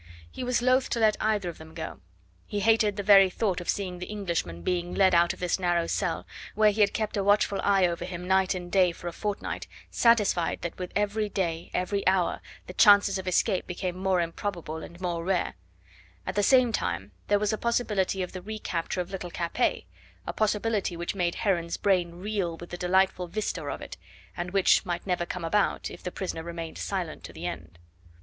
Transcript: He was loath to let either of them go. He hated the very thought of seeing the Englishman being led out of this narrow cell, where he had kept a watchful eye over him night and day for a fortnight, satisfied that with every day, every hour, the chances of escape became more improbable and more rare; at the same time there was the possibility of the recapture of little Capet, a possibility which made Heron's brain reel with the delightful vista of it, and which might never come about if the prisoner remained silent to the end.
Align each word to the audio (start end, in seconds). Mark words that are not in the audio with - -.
He 0.31 0.43
was 0.43 0.63
loath 0.63 0.89
to 0.89 0.99
let 0.99 1.15
either 1.21 1.47
of 1.47 1.59
them 1.59 1.75
go. 1.75 1.99
He 2.47 2.61
hated 2.61 2.95
the 2.95 3.03
very 3.03 3.29
thought 3.29 3.61
of 3.61 3.69
seeing 3.69 3.99
the 3.99 4.07
Englishman 4.09 4.63
being 4.63 4.95
led 4.95 5.13
out 5.13 5.31
of 5.31 5.39
this 5.39 5.59
narrow 5.59 5.85
cell, 5.85 6.25
where 6.55 6.71
he 6.71 6.81
had 6.81 6.91
kept 6.91 7.17
a 7.17 7.23
watchful 7.23 7.61
eye 7.61 7.85
over 7.85 8.03
him 8.03 8.27
night 8.27 8.55
and 8.55 8.71
day 8.71 8.93
for 8.93 9.07
a 9.07 9.11
fortnight, 9.13 9.67
satisfied 9.91 10.63
that 10.63 10.79
with 10.79 10.91
every 10.95 11.29
day, 11.29 11.69
every 11.71 12.01
hour, 12.07 12.41
the 12.65 12.73
chances 12.73 13.19
of 13.19 13.27
escape 13.27 13.67
became 13.67 13.95
more 13.95 14.21
improbable 14.21 14.77
and 14.77 14.99
more 15.01 15.23
rare; 15.23 15.53
at 16.25 16.33
the 16.33 16.41
same 16.41 16.71
time 16.71 17.11
there 17.27 17.37
was 17.37 17.51
the 17.51 17.57
possibility 17.59 18.23
of 18.23 18.31
the 18.31 18.41
recapture 18.41 19.01
of 19.01 19.11
little 19.11 19.29
Capet, 19.29 19.83
a 20.25 20.33
possibility 20.33 20.97
which 20.97 21.13
made 21.13 21.35
Heron's 21.35 21.77
brain 21.77 22.15
reel 22.15 22.57
with 22.57 22.71
the 22.71 22.75
delightful 22.77 23.27
vista 23.27 23.63
of 23.65 23.83
it, 23.83 23.97
and 24.35 24.49
which 24.49 24.83
might 24.83 25.05
never 25.05 25.27
come 25.27 25.45
about 25.45 25.91
if 25.91 26.01
the 26.01 26.11
prisoner 26.11 26.41
remained 26.41 26.79
silent 26.79 27.23
to 27.25 27.33
the 27.33 27.45
end. 27.45 27.77